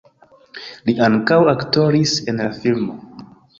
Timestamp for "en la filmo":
2.33-3.01